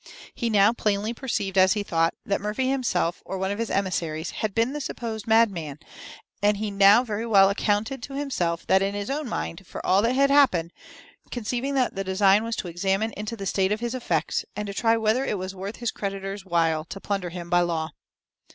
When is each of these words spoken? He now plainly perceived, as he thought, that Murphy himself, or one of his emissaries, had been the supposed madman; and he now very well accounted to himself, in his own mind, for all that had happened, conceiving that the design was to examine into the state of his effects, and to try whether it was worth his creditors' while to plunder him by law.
He 0.33 0.49
now 0.49 0.73
plainly 0.73 1.13
perceived, 1.13 1.59
as 1.59 1.73
he 1.73 1.83
thought, 1.83 2.15
that 2.25 2.41
Murphy 2.41 2.67
himself, 2.67 3.21
or 3.23 3.37
one 3.37 3.51
of 3.51 3.59
his 3.59 3.69
emissaries, 3.69 4.31
had 4.31 4.55
been 4.55 4.73
the 4.73 4.81
supposed 4.81 5.27
madman; 5.27 5.77
and 6.41 6.57
he 6.57 6.71
now 6.71 7.03
very 7.03 7.27
well 7.27 7.51
accounted 7.51 8.01
to 8.01 8.15
himself, 8.15 8.65
in 8.67 8.95
his 8.95 9.11
own 9.11 9.29
mind, 9.29 9.67
for 9.67 9.85
all 9.85 10.01
that 10.01 10.15
had 10.15 10.31
happened, 10.31 10.73
conceiving 11.29 11.75
that 11.75 11.93
the 11.93 12.03
design 12.03 12.43
was 12.43 12.55
to 12.55 12.67
examine 12.67 13.13
into 13.15 13.35
the 13.37 13.45
state 13.45 13.71
of 13.71 13.79
his 13.79 13.93
effects, 13.93 14.43
and 14.55 14.65
to 14.65 14.73
try 14.73 14.97
whether 14.97 15.23
it 15.23 15.37
was 15.37 15.53
worth 15.53 15.75
his 15.75 15.91
creditors' 15.91 16.43
while 16.47 16.83
to 16.85 16.99
plunder 16.99 17.29
him 17.29 17.47
by 17.47 17.61
law. 17.61 17.91